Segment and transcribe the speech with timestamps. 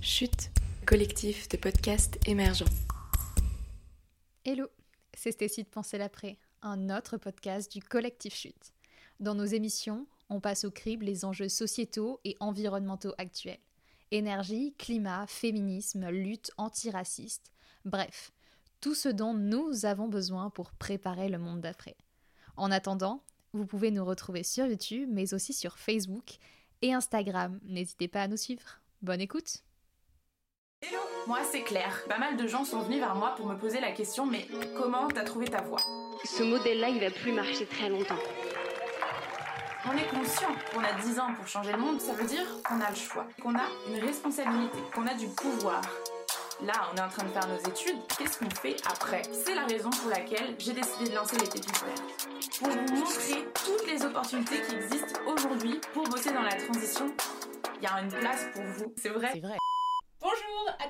[0.00, 0.52] Chute,
[0.86, 2.64] collectif de podcasts émergents.
[4.44, 4.68] Hello,
[5.12, 8.72] c'est Stécie de Penser l'après, un autre podcast du collectif Chute.
[9.18, 13.58] Dans nos émissions, on passe au crible les enjeux sociétaux et environnementaux actuels.
[14.12, 17.50] Énergie, climat, féminisme, lutte antiraciste,
[17.84, 18.32] bref,
[18.80, 21.96] tout ce dont nous avons besoin pour préparer le monde d'après.
[22.56, 26.36] En attendant, vous pouvez nous retrouver sur YouTube, mais aussi sur Facebook
[26.82, 27.58] et Instagram.
[27.64, 28.80] N'hésitez pas à nous suivre.
[29.02, 29.64] Bonne écoute
[30.80, 32.04] Hello, moi c'est Claire.
[32.08, 34.46] Pas mal de gens sont venus vers moi pour me poser la question mais
[34.76, 35.80] comment t'as trouvé ta voix?
[36.24, 38.18] Ce modèle-là, il va plus marcher très longtemps.
[39.86, 42.80] On est conscient qu'on a 10 ans pour changer le monde, ça veut dire qu'on
[42.80, 45.82] a le choix, qu'on a une responsabilité, qu'on a du pouvoir.
[46.62, 49.22] Là, on est en train de faire nos études, qu'est-ce qu'on fait après?
[49.32, 52.28] C'est la raison pour laquelle j'ai décidé de lancer les pépites vertes.
[52.58, 57.12] Pour vous montrer toutes les opportunités qui existent aujourd'hui pour bosser dans la transition,
[57.76, 58.94] il y a une place pour vous.
[58.96, 59.30] C'est vrai?
[59.32, 59.58] C'est vrai.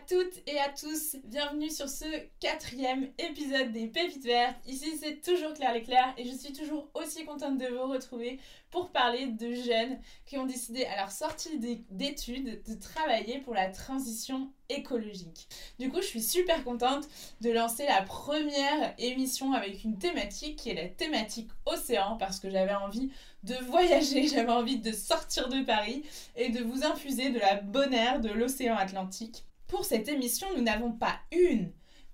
[0.09, 2.07] Toutes et à tous, bienvenue sur ce
[2.41, 4.57] quatrième épisode des Pépites Vertes.
[4.67, 8.91] Ici c'est toujours Claire Leclerc et je suis toujours aussi contente de vous retrouver pour
[8.91, 11.59] parler de jeunes qui ont décidé à leur sortie
[11.91, 15.47] d'études de travailler pour la transition écologique.
[15.79, 17.07] Du coup je suis super contente
[17.43, 22.49] de lancer la première émission avec une thématique qui est la thématique océan parce que
[22.49, 23.11] j'avais envie
[23.43, 26.03] de voyager, j'avais envie de sortir de Paris
[26.35, 29.45] et de vous infuser de la bonne air de l'océan Atlantique.
[29.69, 31.73] Pour cette émission, nous n'avons pas une,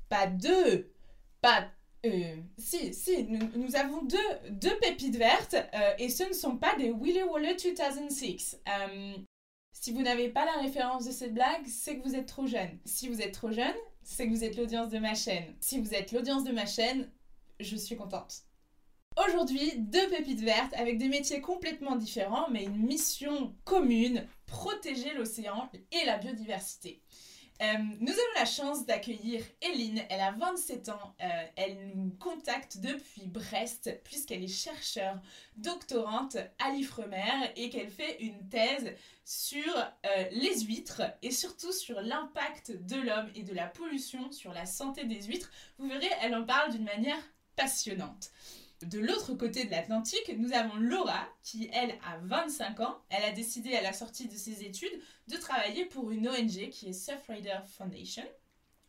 [0.09, 0.93] pas deux,
[1.41, 1.71] pas...
[2.05, 6.77] Euh, si, si, nous, avons deux, deux pépites vertes euh, et ce ne sont pas
[6.77, 8.61] des Willy Waller 2006.
[8.69, 9.15] Euh,
[9.73, 12.79] si vous n'avez pas la référence de cette blague, c'est que vous êtes trop jeune.
[12.85, 15.55] Si vous êtes trop jeune, c'est que vous êtes l'audience de ma chaîne.
[15.61, 17.11] Si vous êtes l'audience de ma chaîne,
[17.61, 18.43] je suis contente.
[19.29, 25.71] Aujourd'hui, deux pépites vertes avec des métiers complètement différents mais une mission commune, protéger l'océan
[25.93, 27.01] et la biodiversité.
[27.63, 27.67] Euh,
[28.01, 33.29] nous avons la chance d'accueillir Eline, elle a 27 ans, euh, elle nous contacte depuis
[33.29, 35.21] Brest puisqu'elle est chercheure
[35.57, 38.93] doctorante à l'Ifremer et qu'elle fait une thèse
[39.25, 44.53] sur euh, les huîtres et surtout sur l'impact de l'homme et de la pollution sur
[44.53, 45.51] la santé des huîtres.
[45.79, 47.23] Vous verrez, elle en parle d'une manière
[47.55, 48.33] passionnante.
[48.85, 52.99] De l'autre côté de l'Atlantique, nous avons Laura, qui elle a 25 ans.
[53.09, 56.89] Elle a décidé à la sortie de ses études de travailler pour une ONG qui
[56.89, 58.25] est Surfrider Foundation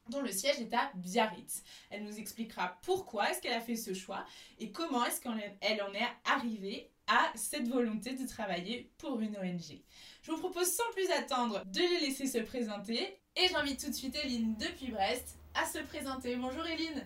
[0.10, 1.64] dont le siège est à Biarritz.
[1.90, 4.26] Elle nous expliquera pourquoi est-ce qu'elle a fait ce choix
[4.60, 9.82] et comment est-ce qu'elle en est arrivée à cette volonté de travailler pour une ONG.
[10.24, 13.96] Je vous propose sans plus attendre de les laisser se présenter et j'invite tout de
[13.96, 16.36] suite Eline depuis Brest à se présenter.
[16.36, 17.06] Bonjour Eline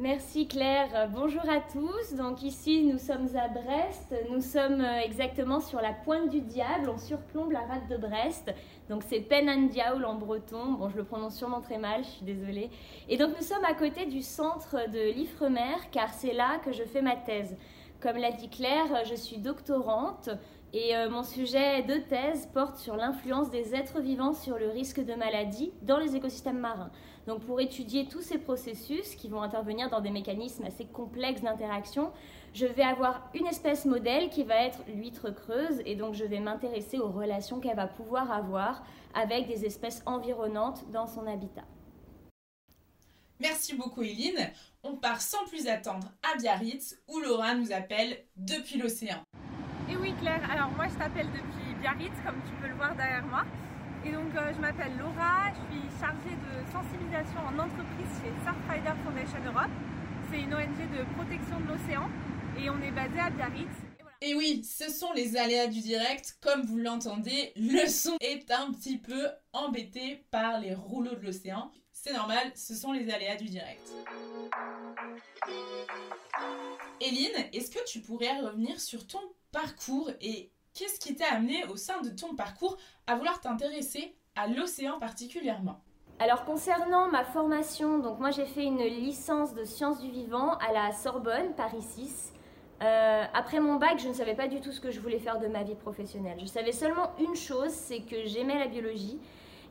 [0.00, 2.16] Merci Claire, bonjour à tous.
[2.16, 6.88] Donc ici nous sommes à Brest, nous sommes euh, exactement sur la pointe du diable,
[6.88, 8.50] on surplombe la rade de Brest.
[8.88, 12.70] Donc c'est Penandiaoul en breton, bon je le prononce sûrement très mal, je suis désolée.
[13.10, 16.84] Et donc nous sommes à côté du centre de l'Ifremer car c'est là que je
[16.84, 17.54] fais ma thèse.
[18.00, 20.30] Comme l'a dit Claire, je suis doctorante
[20.72, 25.04] et euh, mon sujet de thèse porte sur l'influence des êtres vivants sur le risque
[25.04, 26.90] de maladie dans les écosystèmes marins.
[27.30, 32.10] Donc pour étudier tous ces processus qui vont intervenir dans des mécanismes assez complexes d'interaction,
[32.54, 36.40] je vais avoir une espèce modèle qui va être l'huître creuse et donc je vais
[36.40, 38.82] m'intéresser aux relations qu'elle va pouvoir avoir
[39.14, 41.62] avec des espèces environnantes dans son habitat.
[43.38, 44.50] Merci beaucoup Eline.
[44.82, 49.22] On part sans plus attendre à Biarritz où Laura nous appelle depuis l'océan.
[49.88, 53.24] Et oui Claire, alors moi je t'appelle depuis Biarritz comme tu peux le voir derrière
[53.24, 53.44] moi.
[54.04, 58.96] Et donc euh, je m'appelle Laura, je suis chargée de sensibilisation en entreprise chez Surfrider
[59.04, 59.70] Foundation Europe.
[60.30, 62.08] C'est une ONG de protection de l'océan
[62.58, 63.68] et on est basé à Biarritz.
[64.22, 66.38] Et oui, ce sont les aléas du direct.
[66.40, 71.70] Comme vous l'entendez, le son est un petit peu embêté par les rouleaux de l'océan.
[71.92, 73.92] C'est normal, ce sont les aléas du direct.
[77.00, 79.20] Eline, est-ce que tu pourrais revenir sur ton
[79.52, 84.46] parcours et qu'est-ce qui t'a amené au sein de ton parcours à vouloir t'intéresser à
[84.46, 85.80] l'océan particulièrement
[86.22, 90.70] alors concernant ma formation, donc moi j'ai fait une licence de sciences du vivant à
[90.70, 92.34] la Sorbonne, Paris 6.
[92.82, 95.38] Euh, après mon bac, je ne savais pas du tout ce que je voulais faire
[95.38, 96.36] de ma vie professionnelle.
[96.38, 99.18] Je savais seulement une chose, c'est que j'aimais la biologie.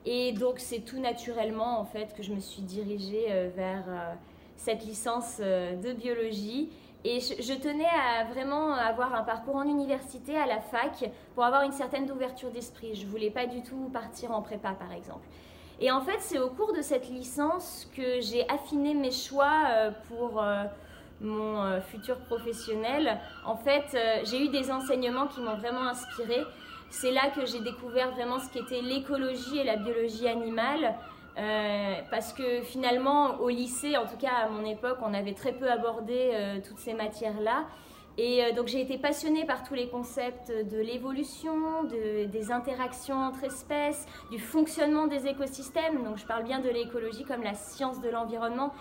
[0.08, 4.16] Et donc c'est tout naturellement en fait que je me suis dirigée euh, vers euh,
[4.58, 6.72] cette licence de biologie.
[7.06, 11.64] Et je, tenais à vraiment avoir un parcours en université, à la fac, pour avoir
[11.64, 12.96] une certaine ouverture d'esprit.
[12.96, 15.26] Je voulais pas du tout partir en prépa par exemple.
[15.80, 20.44] Et en fait, c'est au cours de cette licence que j'ai affiné mes choix pour
[21.22, 26.44] mon euh, futur professionnel, en fait, euh, j'ai eu des enseignements qui m'ont vraiment inspirée.
[26.90, 30.96] c'est là que j'ai découvert vraiment ce qu'était l'écologie et la biologie animale.
[31.40, 35.54] Euh, parce que finalement, au lycée, en tout cas à mon époque, on avait très
[35.54, 37.66] peu abordé euh, toutes ces matières-là.
[38.18, 43.16] Et euh, donc j'ai été passionnée par tous les concepts de l'évolution, de, des interactions
[43.16, 46.04] entre espèces, du fonctionnement des écosystèmes.
[46.04, 48.74] Donc je parle bien de l'écologie comme la science de l'environnement.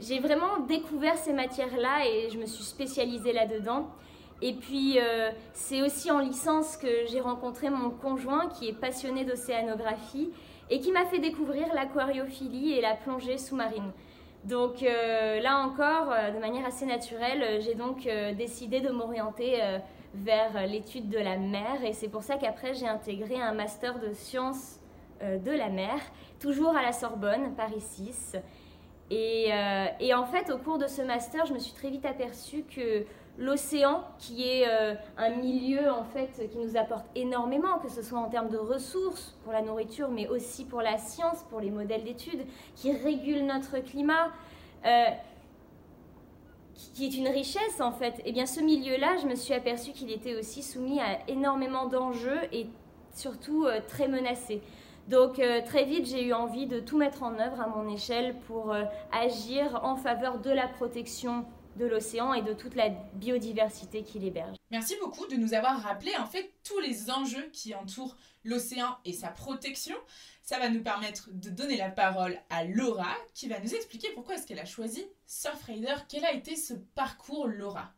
[0.00, 3.90] J'ai vraiment découvert ces matières-là et je me suis spécialisée là-dedans.
[4.40, 4.98] Et puis,
[5.52, 10.30] c'est aussi en licence que j'ai rencontré mon conjoint qui est passionné d'océanographie
[10.70, 13.92] et qui m'a fait découvrir l'aquariophilie et la plongée sous-marine.
[14.44, 19.58] Donc euh, là encore, euh, de manière assez naturelle, j'ai donc décidé de m'orienter
[20.14, 24.12] vers l'étude de la mer et c'est pour ça qu'après j'ai intégré un master de
[24.12, 24.80] sciences
[25.20, 25.98] de la mer,
[26.38, 28.36] toujours à la Sorbonne, Paris 6.
[29.10, 29.50] Et,
[30.00, 33.04] et en fait, au cours de ce master, je me suis très vite aperçue que
[33.38, 38.18] l'océan qui est euh, un milieu en fait qui nous apporte énormément, que ce soit
[38.18, 42.04] en termes de ressources pour la nourriture, mais aussi pour la science, pour les modèles
[42.04, 42.44] d'études,
[42.76, 44.28] qui régule notre climat,
[44.84, 45.06] euh,
[46.94, 48.18] qui est une richesse en fait.
[48.20, 51.86] Et eh bien ce milieu-là, je me suis aperçue qu'il était aussi soumis à énormément
[51.86, 52.66] d'enjeux et
[53.14, 54.60] surtout euh, très menacé.
[55.08, 58.72] Donc très vite, j'ai eu envie de tout mettre en œuvre à mon échelle pour
[59.10, 61.46] agir en faveur de la protection
[61.76, 64.56] de l'océan et de toute la biodiversité qui l'héberge.
[64.70, 69.12] Merci beaucoup de nous avoir rappelé en fait tous les enjeux qui entourent l'océan et
[69.12, 69.96] sa protection.
[70.42, 74.34] Ça va nous permettre de donner la parole à Laura qui va nous expliquer pourquoi
[74.34, 75.94] est-ce qu'elle a choisi Surfrider.
[76.08, 77.92] Quel a été ce parcours Laura?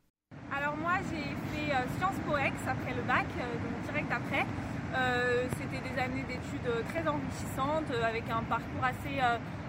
[0.54, 1.22] Alors moi j'ai
[1.52, 4.46] fait euh, Sciences Po après le bac, euh, donc direct après.
[4.94, 9.18] Euh, c'était des années d'études très enrichissantes avec un parcours assez,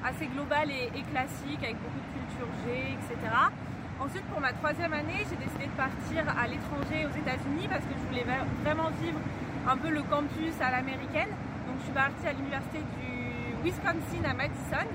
[0.03, 3.31] assez global et, et, classique avec beaucoup de culture G, etc.
[4.03, 7.95] Ensuite, pour ma troisième année, j'ai décidé de partir à l'étranger aux États-Unis parce que
[7.95, 8.27] je voulais
[8.59, 9.15] vraiment vivre
[9.63, 11.31] un peu le campus à l'américaine.
[11.63, 14.87] Donc, je suis partie à l'université du Wisconsin à Madison.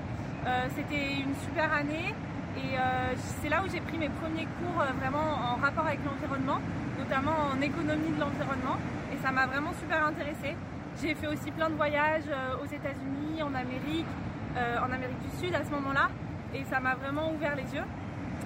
[0.45, 2.13] Euh, c'était une super année
[2.53, 6.05] et euh, c'est là où j'ai pris mes premiers cours euh, vraiment en rapport avec
[6.05, 6.61] l'environnement,
[7.01, 8.77] notamment en économie de l'environnement.
[9.09, 10.53] Et ça m'a vraiment super intéressée.
[11.01, 12.29] J'ai fait aussi plein de voyages
[12.61, 14.11] aux États-Unis, en Amérique,
[14.53, 16.09] en Amérique du Sud à ce moment-là.
[16.53, 17.87] Et ça m'a vraiment ouvert les yeux.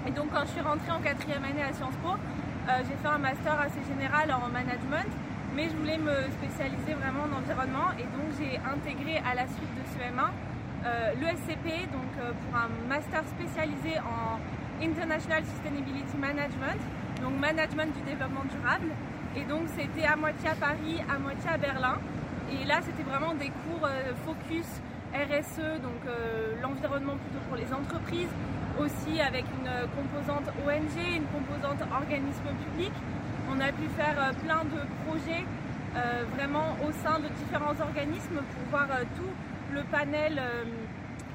[0.05, 3.07] Et donc quand je suis rentrée en quatrième année à Sciences Po, euh, j'ai fait
[3.07, 5.07] un master assez général en management,
[5.55, 9.71] mais je voulais me spécialiser vraiment en environnement et donc j'ai intégré à la suite
[9.79, 10.27] de ce M1
[10.83, 14.43] euh, l'ESCP, donc euh, pour un master spécialisé en
[14.83, 16.79] International Sustainability Management,
[17.21, 18.91] donc management du développement durable.
[19.37, 21.95] Et donc c'était à moitié à Paris, à moitié à Berlin.
[22.51, 23.87] Et là c'était vraiment des cours
[24.27, 24.67] focus
[25.15, 26.03] RSE, donc
[26.61, 28.33] l'environnement plutôt pour les entreprises,
[28.79, 32.91] aussi avec une composante ONG, une composante organisme public.
[33.51, 35.45] On a pu faire euh, plein de projets
[35.95, 39.31] euh, vraiment au sein de différents organismes pour voir euh, tout
[39.73, 40.39] le panel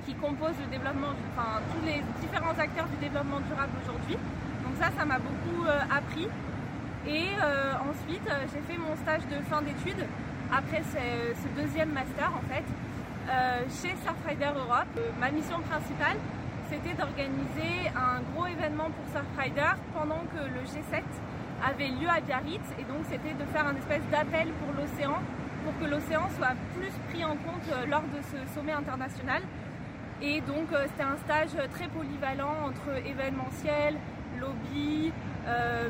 [0.07, 4.17] qui compose le développement, enfin tous les différents acteurs du développement durable aujourd'hui.
[4.63, 6.29] Donc ça, ça m'a beaucoup appris.
[7.05, 7.35] Et
[7.83, 10.07] ensuite, j'ai fait mon stage de fin d'études
[10.53, 12.63] après ce, deuxième master en fait
[13.83, 14.95] chez Surfrider Europe.
[15.19, 16.17] ma mission principale,
[16.71, 21.03] c'était d'organiser un gros événement pour Surfrider pendant que le G7
[21.65, 22.69] avait lieu à Biarritz.
[22.79, 25.19] Et donc, c'était de faire un espèce d'appel pour l'océan,
[25.65, 29.43] pour que l'océan soit plus pris en compte euh, lors de ce sommet international.
[30.21, 33.97] Et donc, euh, c'était un stage très polyvalent entre événementiel,
[34.39, 35.13] lobby,
[35.47, 35.89] euh,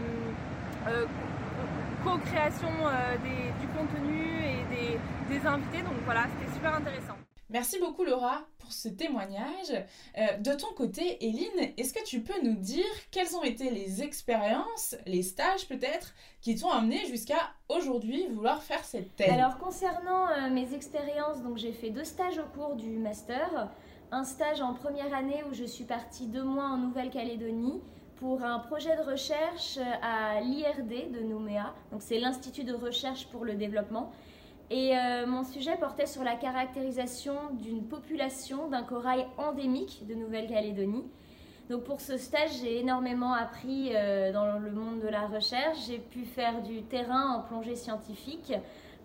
[2.04, 2.70] co-création
[3.22, 5.82] du contenu et des invités.
[5.82, 7.17] Donc voilà, c'était super intéressant.
[7.50, 9.72] Merci beaucoup Laura pour ce témoignage.
[10.18, 14.02] Euh, de ton côté, Eline, est-ce que tu peux nous dire quelles ont été les
[14.02, 16.12] expériences, les stages peut-être,
[16.42, 17.40] qui t'ont amené jusqu'à
[17.70, 19.30] aujourd'hui vouloir faire cette thèse?
[19.30, 23.70] Alors concernant euh, mes expériences, donc j'ai fait deux stages au cours du master.
[24.12, 27.80] Un stage en première année où je suis partie deux mois en Nouvelle-Calédonie
[28.16, 31.74] pour un projet de recherche à l'IRD de Nouméa.
[31.92, 34.12] Donc c'est l'Institut de recherche pour le développement.
[34.70, 41.04] Et euh, mon sujet portait sur la caractérisation d'une population d'un corail endémique de Nouvelle-Calédonie.
[41.70, 45.86] Donc pour ce stage, j'ai énormément appris euh, dans le monde de la recherche.
[45.86, 48.52] J'ai pu faire du terrain en plongée scientifique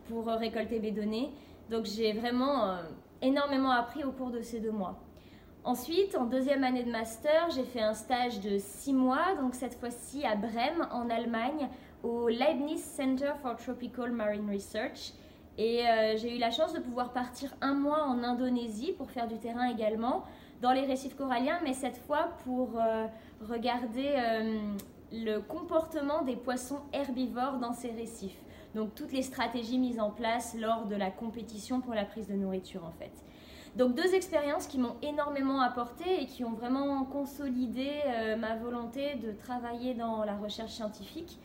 [0.08, 1.32] pour récolter mes données.
[1.70, 2.84] Donc j'ai vraiment euh,
[3.22, 5.00] énormément appris au cours de ces deux mois.
[5.64, 9.80] Ensuite, en deuxième année de master, j'ai fait un stage de six mois, donc cette
[9.80, 11.70] fois-ci à Brême, en Allemagne,
[12.04, 15.14] au Leibniz Center for Tropical Marine Research.
[15.58, 19.28] Et euh, j'ai eu la chance de pouvoir partir un mois en Indonésie pour faire
[19.28, 20.24] du terrain également,
[20.62, 23.06] dans les récifs coralliens, mais cette fois pour euh,
[23.42, 24.60] regarder euh,
[25.12, 28.40] le comportement des poissons herbivores dans ces récifs.
[28.74, 32.34] donc toutes les stratégies mises en place lors de la compétition pour la prise de
[32.34, 33.12] nourriture en fait.
[33.76, 37.90] Donc deux expériences qui m'ont énormément apporté et qui ont vraiment consolidé
[38.38, 41.40] ma volonté de travailler dans la recherche scientifique.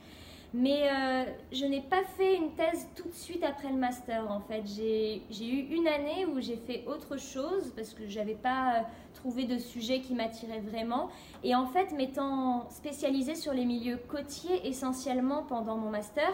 [0.54, 4.40] Mais euh, je n'ai pas fait une thèse tout de suite après le master en
[4.40, 4.62] fait.
[4.66, 8.82] J'ai eu une année où j'ai fait autre chose parce que je n'avais pas euh,
[9.12, 11.10] trouvé de sujet qui m'attirait vraiment.
[11.44, 16.30] Et en fait, m'étant spécialisée sur les milieux côtiers essentiellement pendant mon master,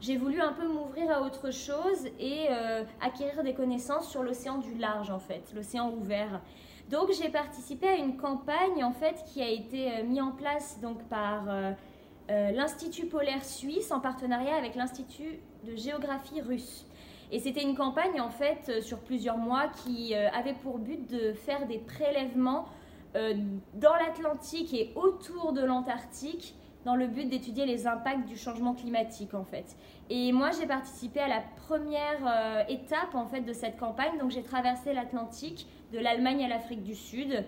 [0.00, 4.58] j'ai voulu un peu m'ouvrir à autre chose et euh, acquérir des connaissances sur l'océan
[4.58, 6.40] du large en fait, l'océan ouvert.
[6.88, 11.02] Donc j'ai participé à une campagne en fait qui a été mise en place donc
[11.10, 11.44] par
[12.28, 16.86] l'Institut polaire suisse en partenariat avec l'Institut de géographie russe.
[17.30, 21.10] Et c'était une campagne en fait euh, sur plusieurs mois qui euh, avait pour but
[21.10, 22.66] de faire des prélèvements
[23.74, 26.54] dans l'Atlantique et autour de l'Antarctique
[26.84, 29.76] dans le but d'étudier les impacts du changement climatique en fait.
[30.10, 34.18] Et moi j'ai participé à la première étape en fait de cette campagne.
[34.20, 37.44] Donc j'ai traversé l'Atlantique de l'Allemagne à l'Afrique du Sud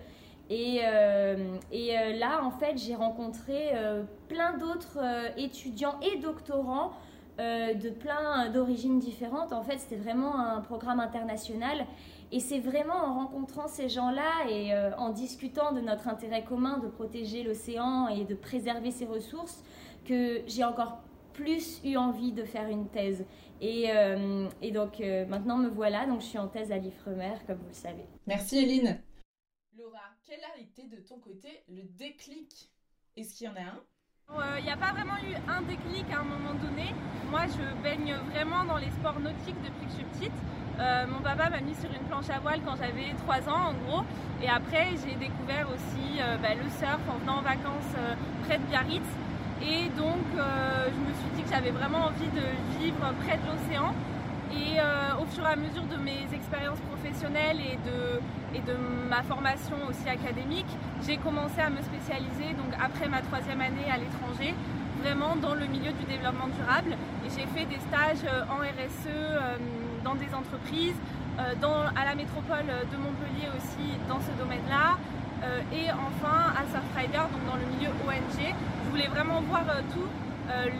[0.51, 4.99] et, euh, et euh, là, en fait, j'ai rencontré euh, plein d'autres
[5.37, 6.91] étudiants et doctorants
[7.39, 9.51] de plein d'origines différentes.
[9.51, 11.87] En fait, c'était vraiment un programme international.
[12.31, 16.87] Et c'est vraiment en rencontrant ces gens-là et en discutant de notre intérêt commun de
[16.87, 19.63] protéger l'océan et de préserver ses ressources
[20.05, 20.99] que j'ai encore
[21.33, 23.25] plus eu envie de faire une thèse.
[23.59, 23.89] Et,
[24.61, 27.73] et donc maintenant me voilà, donc je suis en thèse à l'IFREMER, comme vous le
[27.73, 28.05] savez.
[28.27, 29.01] Merci Eline.
[29.77, 32.71] Laura, quel a été de ton côté le déclic?
[33.17, 34.57] Est-ce qu'il y en a un?
[34.59, 36.95] Il n'y a pas vraiment eu un déclic à un moment donné.
[37.29, 40.39] Moi, je baigne vraiment dans les sports nautiques depuis que je suis petite.
[40.79, 43.73] Euh, mon papa m'a mis sur une planche à voile quand j'avais 3 ans, en
[43.73, 44.03] gros.
[44.41, 48.15] Et après, j'ai découvert aussi euh, bah, le surf en venant en vacances euh,
[48.47, 49.03] près de Biarritz.
[49.61, 53.93] Et donc, je me suis dit que j'avais vraiment envie de vivre près de l'océan.
[54.53, 54.79] Et
[55.21, 58.75] au fur et à mesure de mes expériences professionnelles et de
[59.09, 60.71] ma formation aussi académique,
[61.05, 64.53] j'ai commencé à me spécialiser donc après ma troisième année à l'étranger,
[65.03, 66.95] vraiment dans le milieu du développement durable.
[67.25, 69.57] Et j'ai fait des stages euh, en RSE euh,
[70.03, 70.95] dans des entreprises,
[71.39, 74.97] euh, à la métropole de Montpellier aussi dans ce domaine-là.
[75.73, 78.39] et enfin à Surfrider, donc dans le milieu ONG.
[78.83, 80.09] Je voulais vraiment voir tout,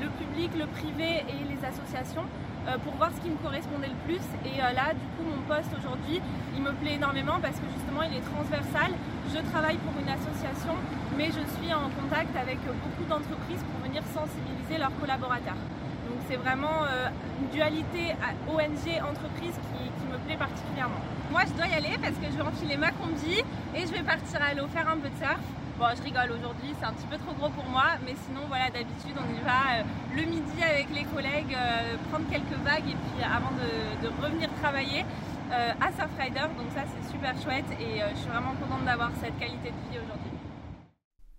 [0.04, 2.26] le public, le privé et les associations.
[2.68, 4.22] Euh, pour voir ce qui me correspondait le plus.
[4.46, 6.22] Et euh, là, du coup, mon poste aujourd'hui,
[6.54, 8.94] il me plaît énormément parce que justement, il est transversal.
[9.34, 10.78] Je travaille pour une association,
[11.18, 15.58] mais je suis en contact avec beaucoup d'entreprises pour venir sensibiliser leurs collaborateurs.
[16.06, 17.10] Donc c'est vraiment euh,
[17.42, 18.14] une dualité
[18.46, 21.02] ONG-entreprise qui, qui, me plaît particulièrement.
[21.32, 23.42] Moi, je dois y aller parce que je vais enfiler ma combi
[23.74, 25.42] et je vais partir à l'eau faire un peu de surf.
[25.82, 28.70] Bon, je rigole aujourd'hui, c'est un petit peu trop gros pour moi, mais sinon, voilà,
[28.70, 29.84] d'habitude, on y va euh,
[30.14, 35.04] le midi avec les collègues, euh, prendre quelques vagues et puis avant de, revenir travailler
[35.52, 36.54] euh, à Surfrider.
[36.56, 39.98] Donc, ça, c'est super chouette et je suis vraiment contente d'avoir cette qualité de vie
[39.98, 40.32] aujourd'hui.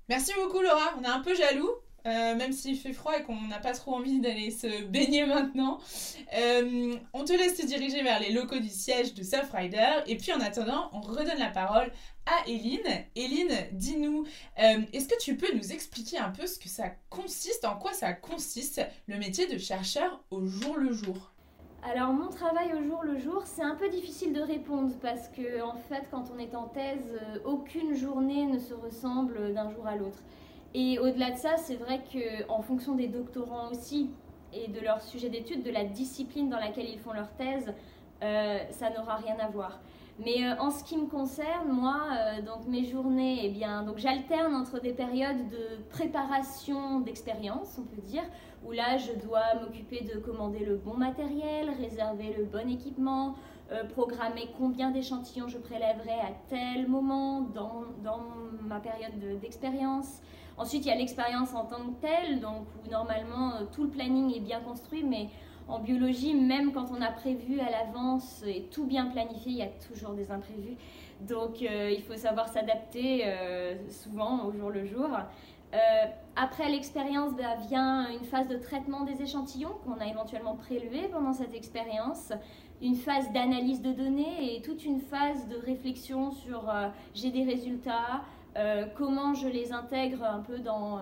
[0.09, 0.91] Merci beaucoup, Laura.
[0.99, 1.71] On est un peu jaloux.
[2.05, 5.79] Même s'il fait froid et qu'on n'a pas trop envie d'aller se baigner maintenant.
[7.13, 10.01] on te laisse te diriger vers les locaux du siège de Surfrider.
[10.07, 11.91] Et puis en attendant, on redonne la parole
[12.27, 13.05] à Eline.
[13.17, 14.25] Eline, dis-nous,
[14.59, 17.93] euh, est-ce que tu peux nous expliquer un peu ce que ça consiste, en quoi
[17.93, 21.33] ça consiste le métier de chercheur au jour le jour?
[21.83, 25.61] Alors mon travail au jour le jour, c'est un peu difficile de répondre parce que
[25.63, 29.87] en fait quand on est en thèse, euh, aucune journée ne se ressemble d'un jour
[29.87, 30.19] à l'autre.
[30.75, 34.11] Et au-delà de ça, c'est vrai que en fonction des doctorants aussi
[34.53, 37.73] et de leur sujet d'étude, de la discipline dans laquelle ils font leur thèse,
[38.23, 39.81] euh, ça n'aura rien à voir.
[40.25, 43.99] Mais euh, en ce qui me concerne, moi, euh, donc mes journées, eh bien, donc
[43.99, 48.23] j'alterne entre des périodes de préparation d'expérience, on peut dire,
[48.65, 53.35] où là, je dois m'occuper de commander le bon matériel, réserver le bon équipement,
[53.95, 58.21] programmer combien d'échantillons je prélèverai à tel moment dans, dans
[58.61, 60.21] ma période d'expérience.
[60.59, 64.35] Ensuite, il y a l'expérience en tant que telle, donc où normalement tout le planning
[64.35, 65.29] est bien construit, mais
[65.69, 69.63] en biologie, même quand on a prévu à l'avance et tout bien planifié, il y
[69.63, 70.77] a toujours des imprévus.
[71.21, 75.09] Donc euh, il faut savoir s'adapter euh, souvent au jour le jour.
[75.75, 75.77] Euh,
[76.37, 81.33] après l'expérience bah, vient une phase de traitement des échantillons qu'on a éventuellement prélevés pendant
[81.33, 82.33] cette expérience,
[82.83, 86.71] une phase d'analyse de données et toute une phase de réflexion sur
[87.15, 88.23] j'ai des résultats,
[88.97, 91.01] comment je les intègre un peu dans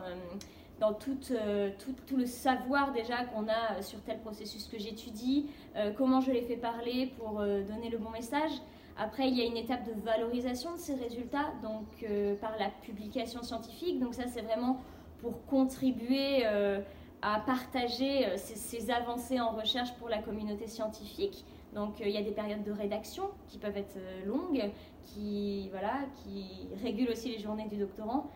[0.80, 0.96] dans
[1.32, 6.20] euh, tout, tout, le savoir déjà qu'on a sur tel processus que j'étudie, euh, comment
[6.20, 8.50] je les fais parler pour euh, donner le bon message.
[8.98, 12.04] Après, il y a une étape de valorisation de ces résultats, donc
[12.38, 13.98] par la publication scientifique.
[13.98, 14.78] Donc ça, c'est vraiment
[15.22, 21.46] pour contribuer à partager ses, avancées en recherche pour la communauté scientifique.
[21.74, 24.70] Donc il y a des périodes de rédaction qui peuvent être longues,
[25.04, 28.30] qui, voilà, qui régulent aussi les journées du doctorant.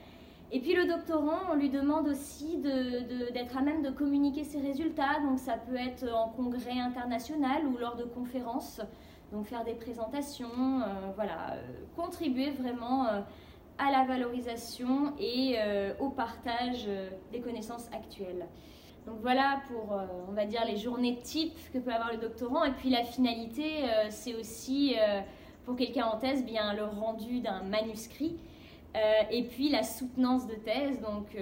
[0.52, 5.18] Et puis le doctorant, on lui demande aussi d'être à même de communiquer ses résultats.
[5.24, 8.80] Donc ça peut être en congrès international ou lors de conférences.
[9.32, 11.62] Donc faire des présentations, euh, voilà, euh,
[11.96, 13.20] contribuer vraiment euh,
[13.78, 15.56] à la valorisation et
[15.98, 16.88] au partage
[17.32, 18.46] des connaissances actuelles.
[19.06, 22.64] Donc voilà pour, on va dire, les journées types que peut avoir le doctorant.
[22.64, 24.96] Et puis la finalité, c'est aussi,
[25.66, 28.36] pour quelqu'un en thèse, bien le rendu d'un manuscrit.
[29.30, 31.36] et puis la soutenance de thèse, donc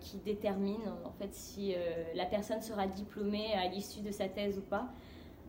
[0.00, 1.74] qui détermine en fait si
[2.14, 4.88] la personne sera diplômée à l'issue de sa thèse ou pas.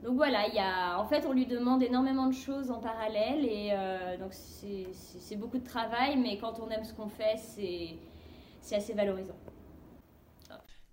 [0.03, 3.46] Donc voilà, il y a, en fait, on lui demande énormément de choses en parallèle
[3.46, 8.75] et euh, donc c'est beaucoup de travail, mais quand on aime ce qu'on fait, c'est
[8.75, 9.36] assez valorisant.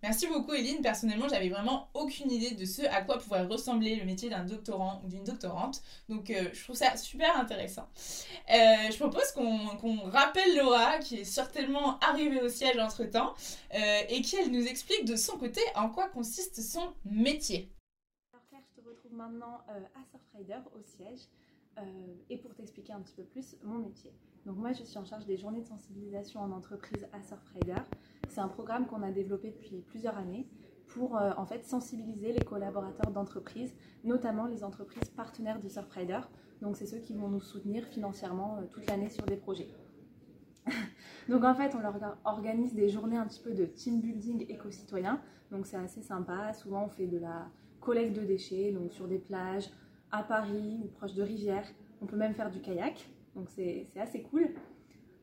[0.03, 0.81] Merci beaucoup Eline.
[0.81, 5.03] Personnellement, j'avais vraiment aucune idée de ce à quoi pourrait ressembler le métier d'un doctorant
[5.05, 5.83] ou d'une doctorante.
[6.09, 7.89] Donc euh, je trouve ça super intéressant.
[8.51, 13.35] Euh, je propose qu'on rappelle Laura, qui est certainement arrivée au siège entre-temps,
[13.73, 17.71] et qu'elle nous explique de son côté en quoi consiste son métier
[19.13, 21.21] maintenant euh, à Surfrider au siège
[21.79, 21.83] euh,
[22.29, 24.13] et pour t'expliquer un petit peu plus mon métier.
[24.47, 27.83] Donc moi je suis en charge des journées de sensibilisation en entreprise à Surfrider.
[28.31, 30.49] C'est un programme qu'on a développé depuis plusieurs années
[30.87, 36.21] pour euh, en fait sensibiliser les collaborateurs d'entreprise, notamment les entreprises partenaires de Surfrider.
[36.63, 39.69] Donc c'est ceux qui vont nous soutenir financièrement toute l'année sur des projets.
[41.29, 45.21] Donc en fait, on leur organise des journées un petit peu de team building éco-citoyen.
[45.51, 46.53] Donc c'est assez sympa.
[46.53, 47.49] Souvent, on fait de la
[47.81, 49.71] collecte de déchets, donc sur des plages,
[50.13, 51.67] à Paris ou proche de rivières.
[52.01, 54.55] On peut même faire du kayak, donc c'est assez cool.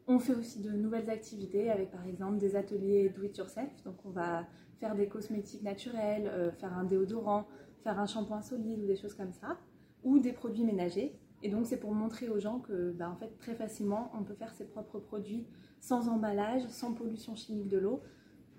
[0.09, 3.83] On fait aussi de nouvelles activités avec par exemple des ateliers do it yourself.
[3.83, 4.47] Donc on va
[4.79, 7.45] faire des cosmétiques naturels, euh, faire un déodorant,
[7.83, 9.57] faire un shampoing solide ou des choses comme ça,
[10.03, 11.19] ou des produits ménagers.
[11.43, 14.33] Et donc c'est pour montrer aux gens que bah, en fait très facilement on peut
[14.33, 15.45] faire ses propres produits
[15.81, 18.01] sans emballage, sans pollution chimique de l'eau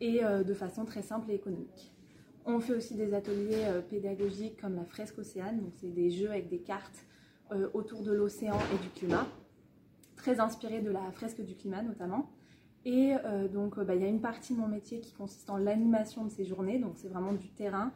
[0.00, 1.94] et euh, de façon très simple et économique.
[2.44, 6.30] On fait aussi des ateliers euh, pédagogiques comme la fresque océane, donc c'est des jeux
[6.30, 7.06] avec des cartes
[7.72, 9.26] autour de l'océan et du climat,
[10.36, 12.30] très de la fresque du climat notamment.
[12.84, 15.56] Et euh, donc bah, il y a une partie de mon métier qui consiste en
[15.56, 17.92] l'animation de ces journées, donc c'est vraiment du terrain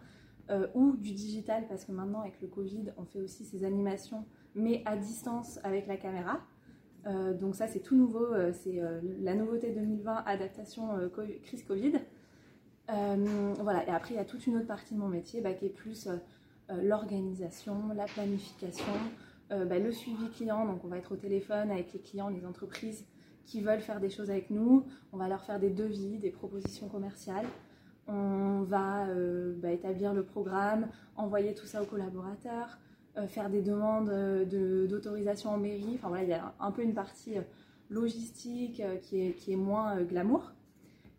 [0.74, 4.82] ou du digital parce que maintenant avec le Covid on fait aussi ces animations mais
[4.84, 6.40] à distance avec la caméra.
[7.40, 8.82] donc ça c'est tout nouveau, c'est
[9.20, 10.88] la nouveauté 2020 adaptation
[11.42, 11.92] crise Covid.
[12.90, 15.52] Euh, voilà, et après, il y a toute une autre partie de mon métier bah,
[15.52, 16.16] qui est plus euh,
[16.70, 18.92] euh, l'organisation, la planification,
[19.52, 20.66] bah, le suivi client.
[20.66, 23.06] Donc, on va être au téléphone avec les clients, les entreprises
[23.44, 24.84] qui veulent faire des choses avec nous.
[25.12, 27.46] On va leur faire des devis, des propositions commerciales.
[28.08, 29.06] On va
[29.56, 32.78] bah, établir le programme, envoyer tout ça aux collaborateurs,
[33.28, 34.10] faire des demandes
[34.88, 35.94] d'autorisation en mairie.
[35.94, 37.34] Enfin voilà, il y a un peu une partie
[37.90, 40.52] logistique qui, est, qui est moins glamour.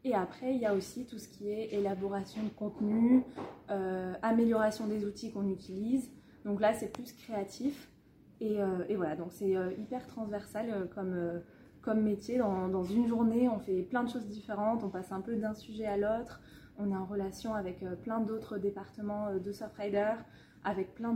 [0.06, 3.24] Et après, il y a aussi tout ce qui est élaboration de contenu,
[3.69, 6.10] euh, amélioration des outils qu'on utilise.
[6.43, 7.89] Donc là, c'est plus créatif.
[8.43, 11.41] Et, euh, voilà, donc c'est euh, hyper transversal comme,
[11.82, 12.38] comme métier.
[12.39, 14.84] Dans, dans, une journée, on fait plein de choses différentes.
[14.84, 16.41] On passe un peu d'un sujet à l'autre.
[16.77, 20.13] On est en relation avec plein d'autres départements de Surfrider,
[20.65, 21.15] avec plein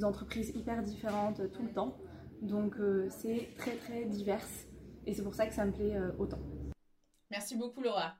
[0.00, 1.96] d'entreprises hyper différentes tout le temps.
[2.42, 2.76] Donc
[3.10, 4.46] c'est très très divers.
[5.06, 6.38] Et c'est pour ça que ça me plaît autant.
[7.30, 8.14] Merci beaucoup Laura.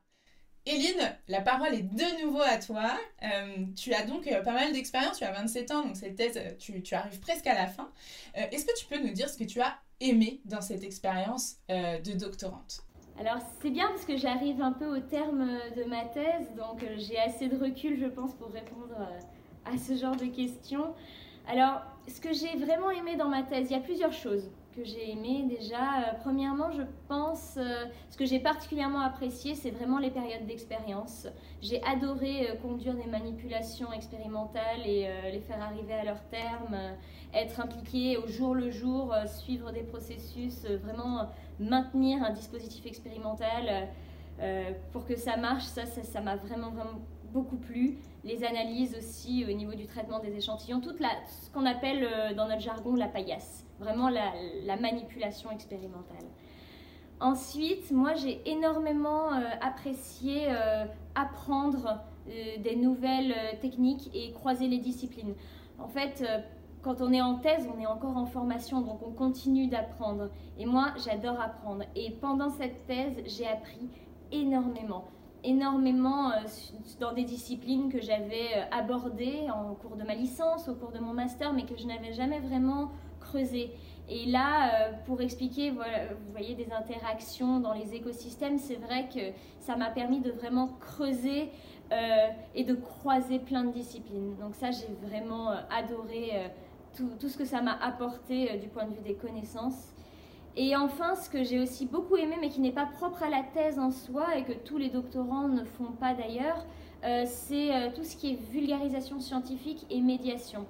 [0.66, 2.98] Eline, la parole est de nouveau à toi.
[3.22, 6.38] Euh, tu as donc euh, pas mal d'expérience, tu as 27 ans, donc cette thèse,
[6.38, 7.90] euh, tu, arrives presque à la fin.
[8.34, 12.18] Est-ce que tu peux nous dire ce que tu as aimé dans cette expérience de
[12.18, 12.82] doctorante?
[13.20, 15.46] Alors c'est bien parce que j'arrive un peu au terme
[15.76, 18.96] de ma thèse, donc j'ai assez de recul je pense pour répondre
[19.64, 20.94] à ce genre de questions.
[21.46, 24.84] Alors ce que j'ai vraiment aimé dans ma thèse, il y a plusieurs choses que
[24.84, 25.76] j'ai aimé déjà.
[25.76, 31.26] Euh, premièrement, je pense, euh, ce que j'ai particulièrement apprécié, c'est vraiment les périodes d'expérience.
[31.62, 36.76] J'ai adoré euh, conduire des manipulations expérimentales et les faire arriver à leur terme,
[37.32, 43.88] être impliqué au jour le jour, suivre des processus, vraiment maintenir un dispositif expérimental
[44.92, 45.64] pour que ça marche.
[45.64, 47.00] Ça, ça m'a vraiment, vraiment
[47.34, 47.98] beaucoup plu.
[48.24, 52.62] Les analyses aussi au niveau du traitement des échantillons, toute ce qu'on appelle dans notre
[52.62, 56.24] jargon la paillasse vraiment la, manipulation expérimentale.
[57.20, 64.78] Ensuite, moi j'ai énormément euh, apprécié euh, apprendre euh, des nouvelles techniques et croiser les
[64.78, 65.34] disciplines.
[65.78, 66.24] En fait,
[66.82, 70.30] quand on est en thèse, on est encore en formation, donc on continue d'apprendre.
[70.58, 71.84] Et moi, j'adore apprendre.
[71.96, 73.88] Et pendant cette thèse, j'ai appris
[74.30, 75.04] énormément.
[75.44, 76.32] Énormément
[77.00, 81.12] dans des disciplines que j'avais abordées en cours de ma licence, au cours de mon
[81.12, 83.70] master, mais que je n'avais jamais vraiment creusé.
[84.08, 85.80] Et là, pour expliquer, vous
[86.32, 91.50] voyez, des interactions dans les écosystèmes, c'est vrai que ça m'a permis de vraiment creuser
[92.54, 94.36] et de croiser plein de disciplines.
[94.40, 96.50] Donc ça, j'ai vraiment adoré
[96.94, 99.93] tout, ce que ça m'a apporté du point de vue des connaissances.
[100.56, 103.42] Et enfin, ce que j'ai aussi beaucoup aimé, mais qui n'est pas propre à la
[103.42, 106.64] thèse en soi et que tous les doctorants ne font pas d'ailleurs,
[107.04, 110.64] euh, c'est euh, tout ce qui est vulgarisation scientifique et médiation.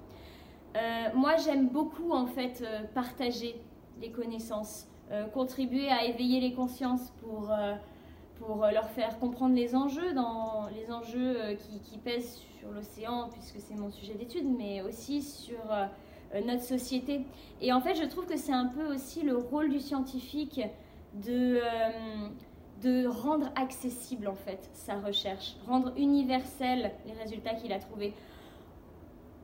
[0.76, 3.60] Euh, moi, j'aime beaucoup en fait partager
[4.00, 4.88] les connaissances,
[5.32, 7.52] contribuer à éveiller les consciences pour,
[8.40, 13.60] pour leur faire comprendre les enjeux, dans, les enjeux qui, qui pèsent sur l'océan, puisque
[13.60, 15.60] c'est mon sujet d'étude, mais aussi sur
[16.40, 17.22] notre société.
[17.60, 20.60] Et en fait, je trouve que c'est un peu aussi le rôle du scientifique
[21.14, 22.28] de, euh,
[22.82, 28.12] de rendre accessible en fait sa recherche, rendre universel les résultats qu'il a trouvés.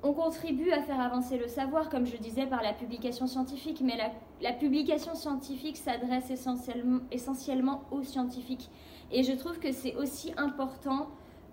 [0.03, 3.99] On contribue à faire avancer le savoir, comme je disais, par la publication scientifique, mais
[4.41, 8.71] la, publication scientifique s'adresse essentiellement, essentiellement aux scientifiques.
[9.13, 11.09] Et je trouve que c'est aussi important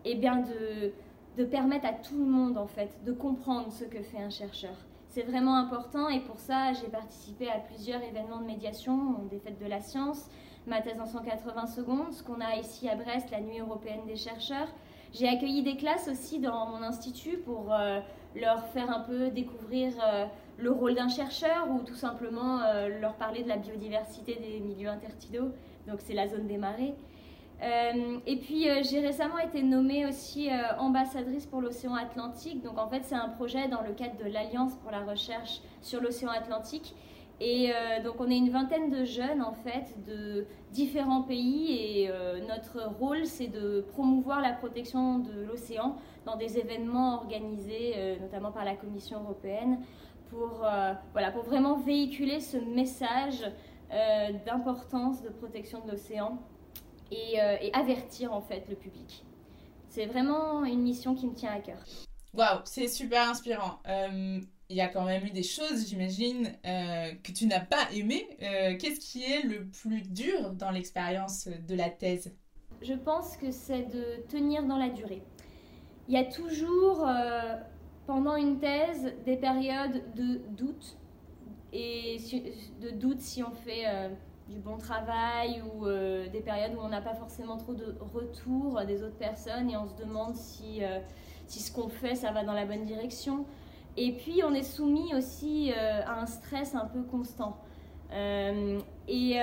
[0.05, 0.93] eh bien, de,
[1.37, 4.75] de permettre à tout le monde, en fait, de comprendre ce que fait un chercheur
[5.09, 9.59] c'est vraiment important et pour ça, j'ai participé à plusieurs événements de médiation, des fêtes
[9.59, 10.29] de la science,
[10.67, 14.17] ma thèse en 180 secondes, ce qu'on a ici à Brest, la Nuit européenne des
[14.17, 14.67] chercheurs.
[15.13, 17.99] J'ai accueilli des classes aussi dans mon institut pour euh,
[18.35, 20.25] leur faire un peu découvrir euh,
[20.57, 24.89] le rôle d'un chercheur ou tout simplement euh, leur parler de la biodiversité des milieux
[24.89, 25.51] intertidaux.
[25.87, 26.93] Donc c'est la zone des marées.
[27.63, 32.61] Euh, et puis euh, j'ai récemment été nommée aussi euh, ambassadrice pour l'océan Atlantique.
[32.63, 36.01] Donc en fait c'est un projet dans le cadre de l'Alliance pour la recherche sur
[36.01, 36.93] l'océan Atlantique.
[37.39, 37.71] Et
[38.03, 42.11] donc on est une vingtaine de jeunes en fait de différents pays et
[42.47, 48.65] notre rôle c'est de promouvoir la protection de l'océan dans des événements organisés notamment par
[48.65, 49.77] la Commission européenne
[50.31, 50.65] pour,
[51.13, 53.45] voilà, pour vraiment véhiculer ce message
[54.47, 56.39] d'importance de protection de l'océan
[57.11, 59.23] euh, et, avertir en fait le public.
[59.89, 61.77] C'est vraiment une mission qui me tient à cœur.
[62.33, 63.79] Waouh, c'est super inspirant.
[63.87, 64.39] Euh,
[64.69, 68.27] il y a quand même eu des choses, j'imagine, euh, que tu n'as pas aimées.
[68.39, 72.33] Qu'est-ce qui est le plus dur dans l'expérience de la thèse?
[72.81, 75.23] Je pense que c'est de tenir dans la durée.
[76.09, 77.07] Il y a toujours,
[78.05, 80.97] pendant une thèse, des périodes de doute.
[81.71, 82.17] Et
[82.81, 83.85] de doute si on fait
[84.49, 88.81] du bon travail ou euh, des périodes où on n'a pas forcément trop de retour
[88.85, 90.99] des autres personnes et on se demande si, euh,
[91.47, 93.45] si ce qu'on fait, ça va dans la bonne direction.
[93.97, 97.57] Et puis, on est soumis aussi euh, à un stress un peu constant.
[99.07, 99.39] et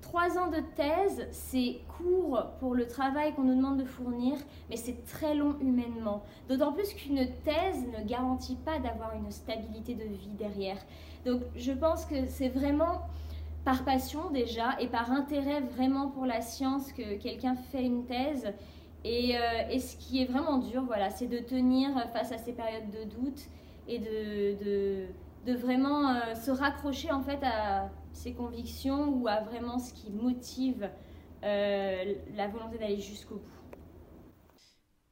[0.00, 4.36] trois ans de thèse, c'est court pour le travail qu'on nous demande de fournir,
[4.70, 6.22] mais c'est très long humainement.
[6.48, 10.78] D'autant plus qu'une thèse ne garantit pas d'avoir une stabilité de vie derrière.
[11.26, 13.00] Donc, je pense que c'est vraiment
[13.64, 18.52] par passion déjà et par intérêt vraiment pour la science que quelqu'un fait une thèse.
[19.04, 22.52] Et, euh, et, ce qui est vraiment dur, voilà, c'est de tenir face à ces
[22.52, 23.42] périodes de doute
[23.86, 29.92] et de vraiment euh, se raccrocher en fait à ses convictions ou à vraiment ce
[29.92, 30.88] qui motive
[31.44, 33.40] euh, la volonté d'aller jusqu'au bout.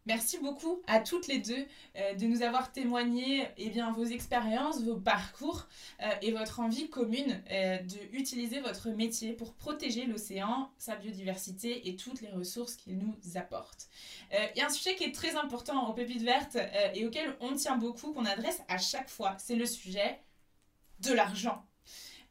[0.04, 1.64] Merci beaucoup à toutes les deux
[1.96, 5.68] euh, de nous avoir témoigné eh bien, vos expériences, vos parcours
[6.00, 7.78] euh, et votre envie commune euh,
[8.10, 13.88] d'utiliser votre métier pour protéger l'océan, sa biodiversité et toutes les ressources qu'il nous apporte.
[14.32, 16.56] Il y a un sujet qui est très important aux pépites vertes
[16.94, 20.20] et auquel on tient beaucoup, qu'on adresse à chaque fois, c'est le sujet
[21.00, 21.66] de l'argent.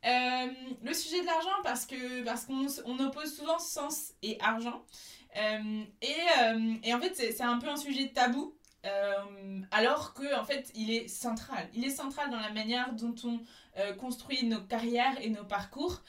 [0.04, 4.84] le sujet de l'argent parce que parce qu'on on oppose souvent sens et argent
[5.21, 8.56] euh, et, euh, et, en fait, c'est un peu un sujet tabou.
[8.84, 11.70] Euh, alors que en fait il est central.
[11.76, 13.40] Il est central dans la manière dont on
[14.00, 16.02] construit nos carrières et nos parcours.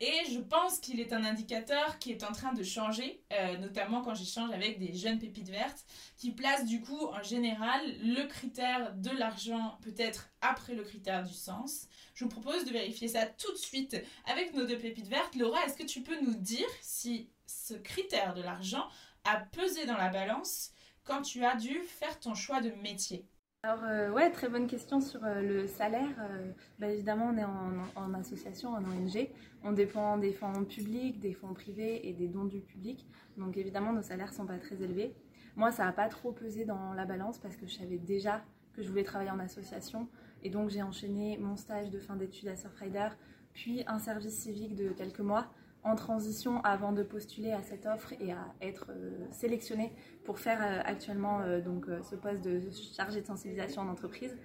[0.00, 3.22] Et je pense qu'il est un indicateur qui est en train de changer
[3.60, 5.86] notamment quand j'échange avec des jeunes pépites vertes
[6.18, 11.32] qui placent du coup en général le critère de l'argent peut-être après le critère du
[11.32, 11.88] sens.
[12.14, 13.96] Je vous propose de vérifier ça tout de suite
[14.26, 15.34] avec nos deux pépites vertes.
[15.34, 18.88] Laura est-ce que tu peux nous dire si ce critère de l'argent
[19.24, 20.72] a pesé dans la balance
[21.04, 23.28] quand tu as dû faire ton choix de métier
[23.64, 26.10] alors euh, ouais, très bonne question sur euh, le salaire.
[26.18, 29.28] Euh, bah, évidemment, on est en, association, en ONG.
[29.62, 33.06] On dépend des fonds publics, des fonds privés et des dons du public.
[33.36, 35.14] Donc évidemment, nos salaires sont pas très élevés.
[35.54, 38.82] Moi, ça n'a pas trop pesé dans la balance parce que je savais déjà que
[38.82, 40.08] je voulais travailler en association.
[40.42, 43.10] Et donc j'ai enchaîné mon stage de fin d'études à Surfrider,
[43.52, 45.46] puis un service civique de quelques mois
[45.84, 48.90] en transition avant de postuler à cette offre et à être
[49.30, 49.92] sélectionnée
[50.24, 52.60] pour faire actuellement donc ce poste de
[52.96, 54.36] chargé de sensibilisation en entreprise.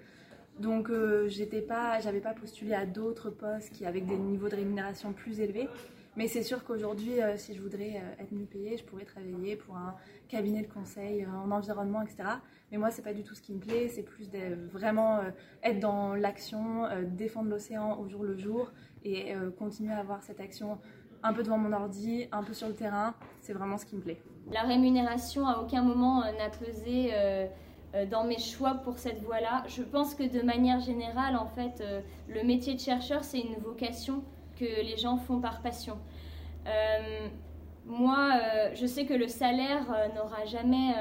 [0.60, 0.92] Donc
[1.28, 5.40] j'étais pas, j'avais pas postulé à d'autres postes qui avec des niveaux de rémunération plus
[5.40, 5.70] élevés.
[6.18, 9.56] Mais c'est sûr qu'aujourd'hui, euh, si je voudrais euh, être mieux payée, je pourrais travailler
[9.56, 9.96] pour un
[10.28, 12.24] cabinet de conseil euh, en environnement, etc.
[12.72, 13.88] Mais moi, c'est pas du tout ce qui me plaît.
[13.88, 14.28] C'est plus
[14.74, 15.22] vraiment
[15.64, 18.74] être dans l'action, défendre l'océan au jour le jour
[19.06, 20.78] et continuer à avoir cette action
[21.24, 23.14] un peu devant mon ordi, un peu sur le terrain.
[23.42, 24.22] C'est vraiment ce qui me plaît.
[24.52, 27.12] La rémunération, à aucun moment, n'a pesé
[28.10, 29.64] dans mes choix pour cette voie-là.
[29.68, 31.84] Je pense que de manière générale, en fait,
[32.30, 34.24] le métier de chercheur, c'est une vocation
[34.58, 35.98] que les gens font par passion.
[36.68, 37.28] Euh,
[37.86, 40.94] moi, euh, je sais que le salaire euh, n'aura jamais,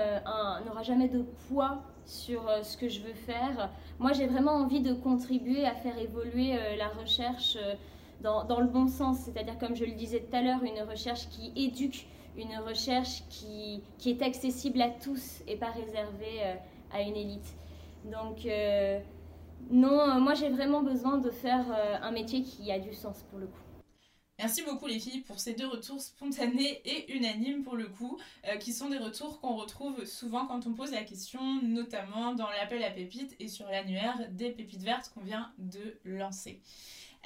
[0.64, 3.70] n'aura jamais de poids sur ce que je veux faire.
[3.98, 7.58] Moi, j'ai vraiment envie de contribuer à faire évoluer la recherche
[8.22, 11.52] dans, le bon sens, c'est-à-dire, comme je le disais tout à l'heure, une recherche qui
[11.56, 16.42] éduque, une recherche qui, qui, est accessible à tous et pas réservée
[16.92, 17.56] à une élite.
[18.04, 18.46] Donc,
[19.70, 21.64] non, moi j'ai vraiment besoin de faire
[22.02, 23.66] un métier qui a du sens pour le coup.
[24.38, 28.56] Merci beaucoup les filles pour ces deux retours spontanés et unanimes pour le coup, euh,
[28.58, 32.84] qui sont des retours qu'on retrouve souvent quand on pose la question, notamment dans l'appel
[32.84, 36.60] à pépites et sur l'annuaire des pépites vertes qu'on vient de lancer.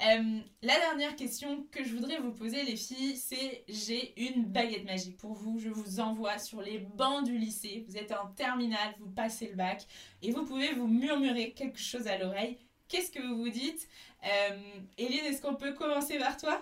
[0.01, 4.85] Euh, la dernière question que je voudrais vous poser les filles, c'est j'ai une baguette
[4.85, 5.59] magique pour vous.
[5.59, 7.85] Je vous envoie sur les bancs du lycée.
[7.87, 9.85] Vous êtes en terminale, vous passez le bac
[10.23, 12.57] et vous pouvez vous murmurer quelque chose à l'oreille.
[12.87, 13.87] Qu'est-ce que vous vous dites?
[14.25, 14.57] Euh,
[14.97, 16.61] est-ce qu'on peut commencer par toi?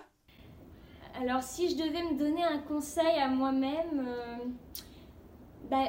[1.14, 4.36] Alors si je devais me donner un conseil à moi-même, euh,
[5.70, 5.88] ben,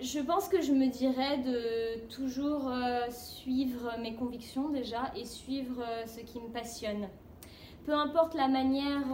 [0.00, 5.82] je pense que je me dirais de toujours euh, suivre mes convictions déjà et suivre
[5.82, 7.08] euh, ce qui me passionne.
[7.84, 9.06] Peu importe la manière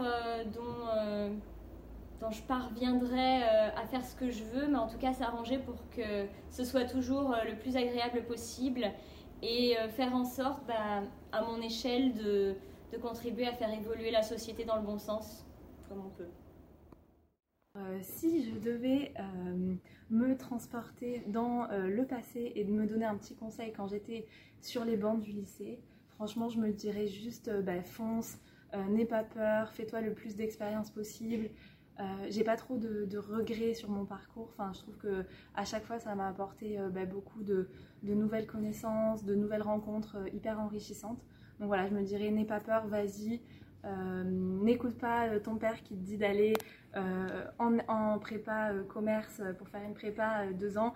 [0.53, 1.31] dont,
[2.19, 5.75] dont, je parviendrai à faire ce que je veux, mais en tout cas s'arranger pour
[5.95, 8.91] que ce soit toujours le plus agréable possible
[9.41, 12.55] et faire en sorte, ben, à mon échelle, de
[13.01, 15.45] contribuer à faire évoluer la société dans le bon sens,
[15.87, 16.29] comme on peut.
[17.77, 19.75] Euh, si je devais euh,
[20.09, 24.25] me transporter dans euh, le passé et me donner un petit conseil quand j'étais
[24.61, 25.79] sur les bancs du lycée,
[26.15, 28.37] franchement je me dirais juste bah, fonce,
[28.89, 31.49] n'aie pas peur, fais-toi le plus d'expérience possible.
[32.29, 34.49] j'ai pas trop de, regrets sur mon parcours.
[34.51, 37.69] Enfin, je trouve que à chaque fois, ça m'a apporté bah, beaucoup de,
[38.03, 41.23] de, nouvelles connaissances, de nouvelles rencontres hyper enrichissantes.
[41.59, 43.41] Donc voilà, je me dirais, n'aie pas peur, vas-y.
[43.85, 46.53] Euh, n'écoute pas euh, ton père qui te dit d'aller
[46.97, 50.93] euh, en, prépa commerce pour faire une prépa deux ans.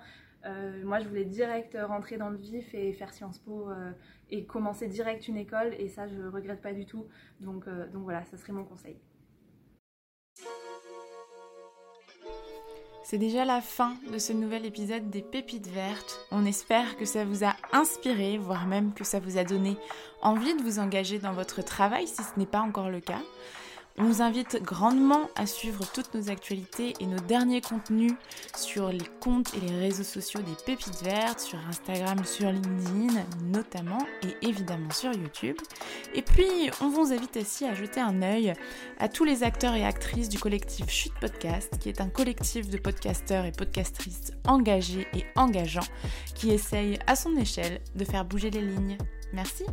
[0.84, 3.70] moi, je voulais direct rentrer dans le vif et faire Sciences Po
[4.30, 5.74] et commencer direct une école.
[5.78, 7.06] Et ça, je regrette pas du tout.
[7.40, 8.98] Donc, donc voilà, ça serait mon conseil.
[13.12, 16.26] C'est déjà la fin de ce nouvel épisode des Pépites Vertes.
[16.32, 19.76] On espère que ça vous a inspiré, voire même que ça vous a donné
[20.22, 23.20] envie de vous engager dans votre travail si ce n'est pas encore le cas.
[23.98, 28.14] On vous invite grandement à suivre toutes nos actualités et nos derniers contenus
[28.56, 34.00] sur les comptes et les réseaux sociaux des Pépites Vertes, sur Instagram, sur LinkedIn notamment,
[34.24, 35.58] et évidemment sur YouTube.
[36.14, 38.54] Et puis, on vous invite aussi à jeter un œil
[38.98, 42.78] à tous les acteurs et actrices du collectif Chute Podcast, qui est un collectif de
[42.78, 45.82] podcasteurs et podcastrices engagés et engageants,
[46.34, 48.98] qui essayent à son échelle de faire bouger les lignes.
[49.34, 49.66] Merci